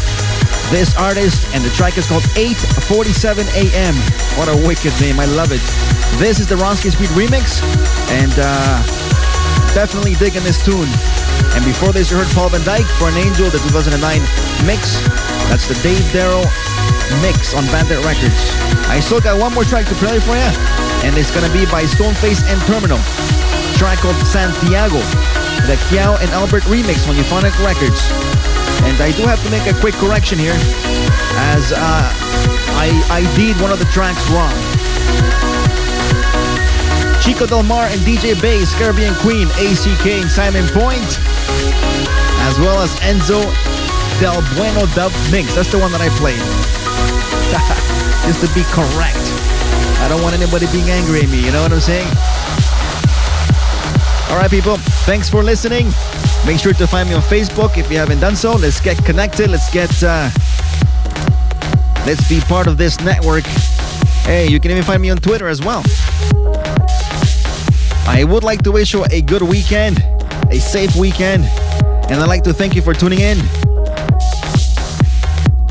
this 0.71 0.97
artist, 0.97 1.47
and 1.53 1.63
the 1.63 1.71
track 1.71 1.99
is 1.99 2.07
called 2.07 2.23
8:47 2.33 3.45
a.m. 3.53 3.95
What 4.39 4.49
a 4.49 4.57
wicked 4.57 4.95
name! 5.01 5.21
I 5.21 5.27
love 5.27 5.53
it. 5.53 5.61
This 6.19 6.41
is 6.41 6.47
the 6.47 6.55
Ronski 6.57 6.93
Speed 6.93 7.11
remix, 7.19 7.61
and 8.23 8.33
uh, 8.39 8.79
definitely 9.75 10.15
digging 10.15 10.43
this 10.45 10.65
tune. 10.65 10.89
And 11.53 11.65
before 11.65 11.93
this, 11.93 12.11
you 12.11 12.17
heard 12.17 12.31
Paul 12.33 12.49
Van 12.49 12.63
Dyk 12.63 12.87
for 12.97 13.09
an 13.11 13.19
Angel, 13.19 13.51
the 13.51 13.59
2009 13.69 14.01
mix. 14.65 15.03
That's 15.53 15.69
the 15.69 15.77
Dave 15.83 16.05
Darell 16.13 16.47
mix 17.21 17.55
on 17.55 17.65
Vandit 17.75 18.01
Records. 18.07 18.55
I 18.89 19.01
still 19.01 19.21
got 19.21 19.39
one 19.39 19.53
more 19.53 19.65
track 19.65 19.87
to 19.87 19.95
play 19.99 20.19
for 20.21 20.35
you, 20.35 20.51
and 21.05 21.17
it's 21.19 21.35
gonna 21.35 21.53
be 21.53 21.67
by 21.67 21.85
Stoneface 21.85 22.43
and 22.49 22.59
Terminal. 22.71 23.03
Track 23.77 23.99
called 23.99 24.17
Santiago, 24.25 24.97
the 25.69 25.77
Kyau 25.93 26.17
and 26.21 26.31
Albert 26.31 26.65
remix 26.65 27.07
on 27.09 27.17
Euphonic 27.17 27.53
Records. 27.61 28.01
And 28.89 28.97
I 29.03 29.13
do 29.13 29.29
have 29.29 29.43
to 29.45 29.51
make 29.51 29.67
a 29.69 29.79
quick 29.81 29.95
correction 29.97 30.39
here, 30.39 30.57
as 31.53 31.73
uh, 31.77 32.09
I 32.81 32.89
I 33.13 33.21
did 33.37 33.61
one 33.61 33.73
of 33.73 33.79
the 33.79 33.85
tracks 33.93 34.25
wrong. 34.33 34.53
Chico 37.21 37.45
Del 37.45 37.65
Mar 37.65 37.85
and 37.93 38.01
DJ 38.01 38.41
Bass, 38.41 38.73
Caribbean 38.81 39.15
Queen, 39.21 39.49
ACK 39.61 40.25
and 40.25 40.31
Simon 40.31 40.65
Point, 40.73 41.21
as 42.49 42.57
well 42.57 42.81
as 42.81 42.97
Enzo 43.05 43.45
Del 44.21 44.41
Bueno 44.57 44.87
dub 44.97 45.13
mix. 45.31 45.55
That's 45.55 45.71
the 45.71 45.79
one 45.79 45.93
that 45.93 46.01
I 46.01 46.09
played. 46.17 46.41
Just 48.25 48.41
to 48.41 48.49
be 48.57 48.65
correct. 48.73 49.21
I 50.01 50.09
don't 50.09 50.23
want 50.23 50.35
anybody 50.35 50.65
being 50.73 50.89
angry 50.89 51.21
at 51.21 51.29
me, 51.29 51.45
you 51.45 51.53
know 51.53 51.61
what 51.61 51.73
I'm 51.73 51.81
saying? 51.81 52.09
All 54.29 54.37
right, 54.37 54.51
people. 54.51 54.77
Thanks 55.07 55.31
for 55.31 55.43
listening. 55.43 55.87
Make 56.45 56.59
sure 56.59 56.73
to 56.73 56.87
find 56.87 57.09
me 57.09 57.15
on 57.15 57.23
Facebook 57.23 57.79
if 57.79 57.91
you 57.91 57.97
haven't 57.97 58.21
done 58.21 58.37
so. 58.37 58.57
Let's 58.57 58.81
get 58.81 59.03
connected. 59.05 59.51
Let's 59.51 59.71
get. 59.73 59.91
Uh, 60.03 60.31
let's 62.07 62.29
be 62.29 62.41
part 62.41 62.67
of 62.67 62.77
this 62.77 63.01
network. 63.01 63.45
Hey, 64.25 64.49
you 64.49 64.59
can 64.59 64.73
even 64.73 64.83
find 64.83 65.01
me 65.01 65.11
on 65.11 65.19
Twitter 65.19 65.47
as 65.47 65.63
well. 65.63 65.83
I 68.09 68.25
would 68.25 68.43
like 68.43 68.63
to 68.63 68.73
wish 68.73 68.93
you 68.93 69.05
a 69.11 69.21
good 69.21 69.43
weekend, 69.43 70.05
a 70.51 70.59
safe 70.59 70.97
weekend, 70.97 71.45
and 72.11 72.21
I'd 72.21 72.29
like 72.29 72.43
to 72.45 72.53
thank 72.53 72.75
you 72.75 72.83
for 72.83 72.95
tuning 72.95 73.21
in. 73.21 73.39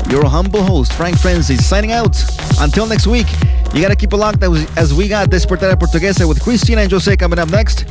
Your 0.08 0.24
humble 0.24 0.62
host, 0.62 0.92
Frank 0.94 1.18
Frenzy, 1.18 1.56
signing 1.56 1.92
out. 1.92 2.16
Until 2.58 2.86
next 2.86 3.06
week, 3.06 3.26
you 3.74 3.82
gotta 3.82 3.96
keep 3.96 4.12
it 4.12 4.16
locked 4.16 4.42
as 4.42 4.94
we 4.94 5.08
got 5.08 5.28
Despertar 5.28 5.74
Portuguesa 5.76 6.26
with 6.26 6.42
Christina 6.42 6.80
and 6.82 6.90
Jose 6.90 7.16
coming 7.16 7.38
up 7.38 7.50
next, 7.50 7.84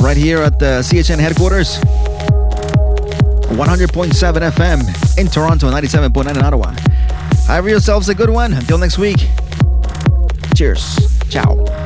right 0.00 0.16
here 0.16 0.38
at 0.38 0.58
the 0.58 0.82
CHIN 0.82 1.18
headquarters. 1.18 1.78
100.7 3.50 4.50
FM 4.52 5.18
in 5.18 5.26
Toronto, 5.28 5.70
97.9 5.70 6.30
in 6.30 6.42
Ottawa. 6.42 6.74
Have 7.46 7.68
yourselves 7.68 8.08
a 8.08 8.14
good 8.14 8.30
one. 8.30 8.52
Until 8.54 8.78
next 8.78 8.98
week. 8.98 9.28
Cheers. 10.54 10.96
Ciao. 11.28 11.79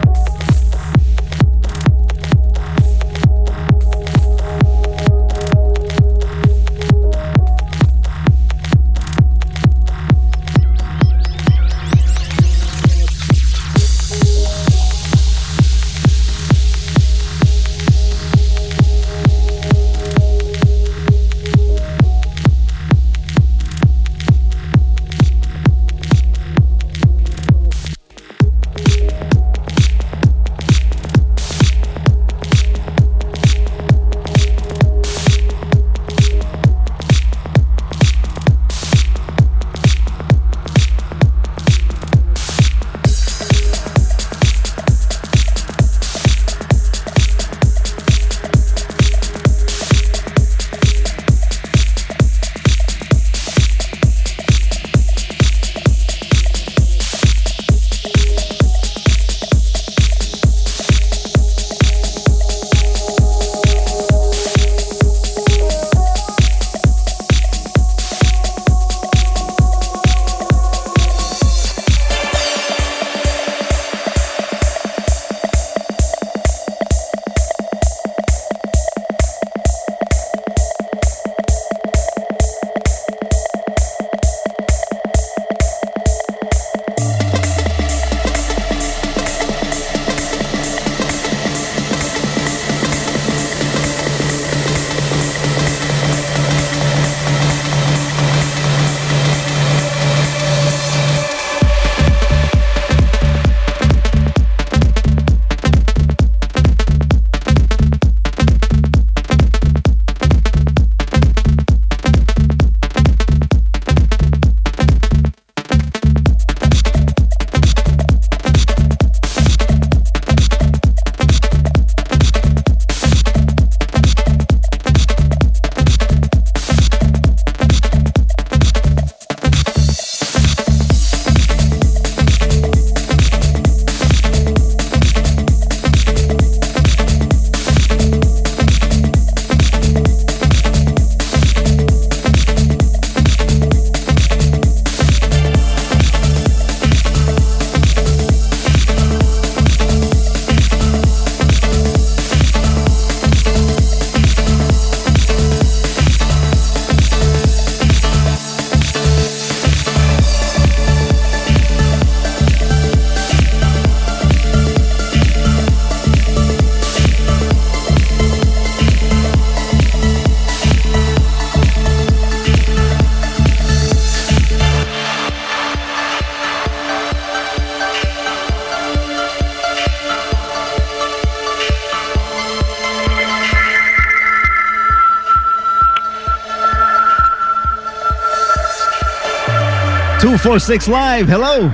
Four 190.44 190.58
Six 190.58 190.88
Live. 190.88 191.26
Hello. 191.26 191.70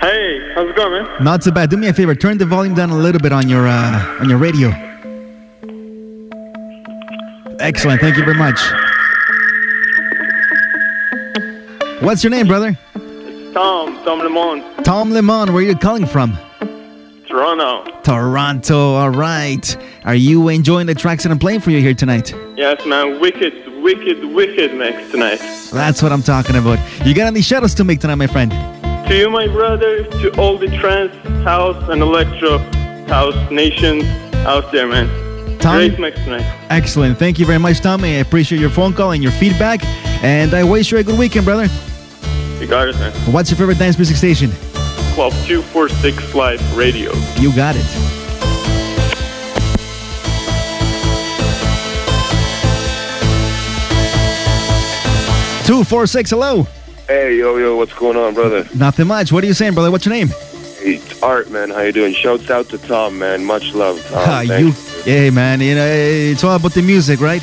Hey, 0.00 0.52
how's 0.54 0.70
it 0.70 0.74
going, 0.74 1.04
man? 1.04 1.22
Not 1.22 1.42
so 1.42 1.50
bad. 1.50 1.68
Do 1.68 1.76
me 1.76 1.88
a 1.88 1.92
favor. 1.92 2.14
Turn 2.14 2.38
the 2.38 2.46
volume 2.46 2.74
down 2.74 2.88
a 2.88 2.96
little 2.96 3.20
bit 3.20 3.30
on 3.30 3.46
your 3.46 3.68
uh, 3.68 4.16
on 4.20 4.26
your 4.26 4.38
radio. 4.38 4.70
Excellent. 7.60 8.00
Thank 8.00 8.16
you 8.16 8.24
very 8.24 8.38
much. 8.38 8.58
What's 12.02 12.24
your 12.24 12.30
name, 12.30 12.46
brother? 12.46 12.78
It's 12.94 13.52
Tom. 13.54 14.02
Tom 14.02 14.20
Lemon. 14.20 14.82
Tom 14.82 15.10
Lemon. 15.10 15.52
Where 15.52 15.62
are 15.62 15.66
you 15.66 15.76
calling 15.76 16.06
from? 16.06 16.38
Toronto. 17.28 17.84
Toronto. 18.02 18.94
All 18.94 19.10
right. 19.10 19.76
Are 20.06 20.14
you 20.14 20.48
enjoying 20.48 20.86
the 20.86 20.94
tracks 20.94 21.24
that 21.24 21.32
I'm 21.32 21.38
playing 21.38 21.60
for 21.60 21.70
you 21.70 21.82
here 21.82 21.92
tonight? 21.92 22.34
Yes, 22.56 22.80
man. 22.86 23.20
Wicked, 23.20 23.69
wicked, 23.82 24.24
wicked 24.24 24.74
mix 24.74 25.10
tonight. 25.10 25.40
That's 25.72 26.02
what 26.02 26.12
I'm 26.12 26.22
talking 26.22 26.56
about. 26.56 26.78
You 27.06 27.14
got 27.14 27.26
any 27.26 27.42
shout 27.42 27.62
outs 27.62 27.74
to 27.74 27.84
make 27.84 28.00
tonight, 28.00 28.16
my 28.16 28.26
friend? 28.26 28.50
To 29.08 29.16
you, 29.16 29.30
my 29.30 29.46
brother, 29.48 30.04
to 30.04 30.40
all 30.40 30.58
the 30.58 30.68
trance, 30.78 31.14
house, 31.44 31.88
and 31.88 32.02
electro 32.02 32.58
house 33.08 33.50
nations 33.50 34.04
out 34.46 34.70
there, 34.72 34.86
man. 34.86 35.08
Tommy? 35.58 35.88
Great 35.88 36.00
mix 36.00 36.18
tonight. 36.24 36.66
Excellent. 36.70 37.18
Thank 37.18 37.38
you 37.38 37.46
very 37.46 37.58
much, 37.58 37.80
Tommy. 37.80 38.16
I 38.16 38.20
appreciate 38.20 38.60
your 38.60 38.70
phone 38.70 38.92
call 38.94 39.12
and 39.12 39.22
your 39.22 39.32
feedback. 39.32 39.84
And 40.22 40.54
I 40.54 40.64
wish 40.64 40.92
you 40.92 40.98
a 40.98 41.02
good 41.02 41.18
weekend, 41.18 41.44
brother. 41.44 41.68
You 42.60 42.66
got 42.66 42.88
it, 42.88 42.96
man. 42.96 43.12
What's 43.32 43.50
your 43.50 43.58
favorite 43.58 43.78
dance 43.78 43.98
music 43.98 44.16
station? 44.16 44.50
Club 45.14 45.32
246 45.46 46.34
Live 46.34 46.76
Radio. 46.76 47.12
You 47.36 47.54
got 47.54 47.74
it. 47.76 48.19
Two 55.70 55.84
four 55.84 56.04
six. 56.08 56.30
Hello. 56.30 56.66
Hey, 57.06 57.36
yo, 57.38 57.56
yo, 57.56 57.76
what's 57.76 57.92
going 57.92 58.16
on, 58.16 58.34
brother? 58.34 58.66
Nothing 58.74 59.06
much. 59.06 59.30
What 59.30 59.44
are 59.44 59.46
you 59.46 59.54
saying, 59.54 59.74
brother? 59.74 59.92
What's 59.92 60.04
your 60.04 60.12
name? 60.12 60.26
Hey, 60.26 60.96
it's 60.96 61.22
Art, 61.22 61.48
man. 61.48 61.70
How 61.70 61.82
you 61.82 61.92
doing? 61.92 62.12
Shouts 62.12 62.50
out 62.50 62.68
to 62.70 62.78
Tom, 62.78 63.20
man. 63.20 63.44
Much 63.44 63.72
love, 63.72 64.04
Tom. 64.08 64.18
Ah, 64.18 64.40
you. 64.40 64.72
Hey, 65.04 65.30
man. 65.30 65.60
You 65.60 65.76
know, 65.76 65.86
it's 65.86 66.42
all 66.42 66.56
about 66.56 66.72
the 66.72 66.82
music, 66.82 67.20
right? 67.20 67.40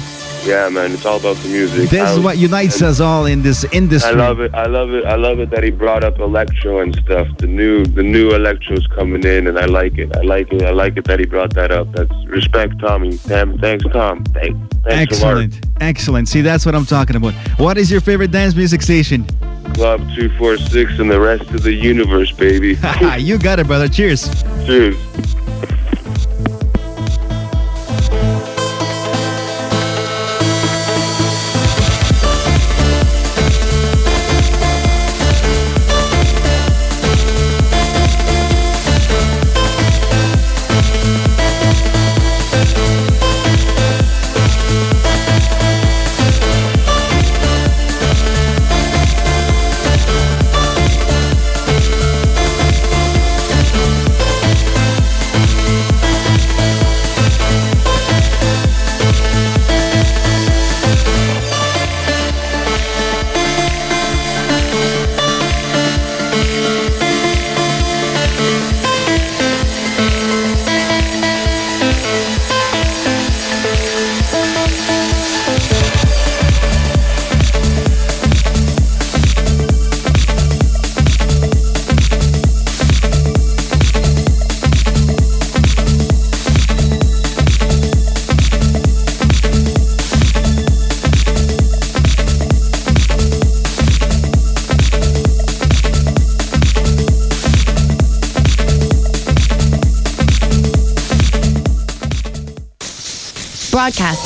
Yeah, 0.48 0.70
man. 0.70 0.94
It's 0.94 1.06
all 1.06 1.20
about 1.20 1.36
the 1.38 1.50
music. 1.50 1.90
This 1.90 2.10
is 2.10 2.20
what 2.20 2.38
unites 2.38 2.82
us 2.82 3.02
all 3.02 3.26
in 3.26 3.42
this 3.42 3.66
industry. 3.66 4.12
I 4.12 4.16
love 4.16 4.40
it. 4.40 4.54
I 4.56 4.66
love 4.66 4.92
it. 4.92 5.04
I 5.04 5.16
love 5.16 5.40
it 5.40 5.50
that 5.50 5.62
he 5.62 5.72
brought 5.72 6.06
up 6.06 6.20
electro 6.20 6.80
and 6.80 6.96
stuff. 6.96 7.28
The 7.38 7.48
new, 7.48 7.84
the 7.86 8.02
new 8.02 8.32
electro's 8.32 8.88
coming 8.88 9.26
in, 9.26 9.48
and 9.48 9.60
I 9.60 9.66
like 9.66 9.98
it. 9.98 10.16
I 10.16 10.22
like 10.22 10.54
it. 10.54 10.64
I 10.64 10.72
like 10.72 10.96
it 10.96 11.04
that 11.06 11.20
he 11.20 11.26
brought 11.26 11.54
that 11.56 11.72
up. 11.72 11.92
That's 11.92 12.14
respect, 12.28 12.80
Tommy. 12.80 13.18
Damn, 13.28 13.58
thanks, 13.58 13.84
Tom. 13.92 14.24
Thanks, 14.26 14.58
thanks. 14.86 15.14
Excellent. 15.14 15.66
Excellent. 15.82 16.30
See, 16.30 16.40
that's 16.40 16.66
what 16.66 16.76
I'm 16.76 16.86
talking 16.86 17.18
about. 17.18 17.34
What 17.60 17.78
is 17.78 17.92
your 17.92 18.00
favorite 18.00 18.32
dance 18.32 18.56
music 18.56 18.82
station? 18.82 19.26
Club 19.74 20.02
two 20.16 20.30
four 20.38 20.56
six 20.58 20.98
and 20.98 21.12
the 21.12 21.20
rest 21.20 21.50
of 21.52 21.64
the 21.64 21.74
universe, 21.74 22.32
baby. 22.32 22.78
you 23.20 23.38
got 23.38 23.60
it, 23.60 23.68
brother. 23.68 23.90
Cheers. 23.90 24.44
Cheers. 24.66 24.96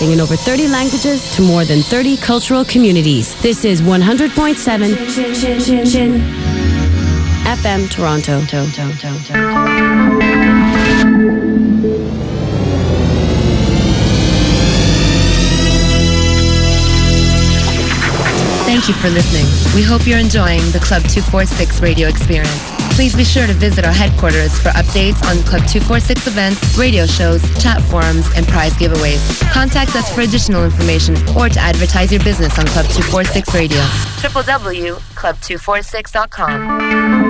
Broadcasting 0.02 0.12
in 0.12 0.20
over 0.20 0.36
30 0.36 0.68
languages 0.68 1.36
to 1.36 1.42
more 1.42 1.64
than 1.64 1.82
30 1.82 2.18
cultural 2.18 2.66
communities. 2.66 3.40
This 3.42 3.66
is 3.66 3.82
100.7 3.82 4.96
FM 7.46 7.90
Toronto. 7.90 8.42
Thank 18.66 18.88
you 18.88 18.94
for 18.96 19.10
listening. 19.10 19.46
We 19.76 19.84
hope 19.84 20.08
you're 20.08 20.18
enjoying 20.18 20.62
the 20.72 20.80
Club 20.80 21.04
246 21.04 21.82
radio 21.82 22.08
experience. 22.08 22.71
Please 23.02 23.16
be 23.16 23.24
sure 23.24 23.48
to 23.48 23.54
visit 23.54 23.84
our 23.84 23.92
headquarters 23.92 24.60
for 24.60 24.70
updates 24.70 25.16
on 25.28 25.42
Club 25.42 25.66
246 25.66 26.28
events, 26.28 26.78
radio 26.78 27.08
shows, 27.08 27.42
chat 27.60 27.82
forums, 27.82 28.28
and 28.36 28.48
prize 28.48 28.74
giveaways. 28.74 29.42
Contact 29.52 29.96
us 29.96 30.14
for 30.14 30.22
additional 30.22 30.64
information 30.64 31.16
or 31.36 31.50
to 31.50 31.60
advertise 31.60 32.12
your 32.12 32.24
business 32.24 32.60
on 32.60 32.68
Club 32.68 32.86
246 32.86 33.56
Radio. 33.56 33.80
www.club246.com. 34.22 37.21